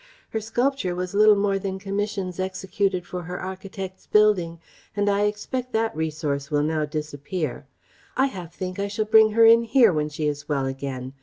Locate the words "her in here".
9.33-9.93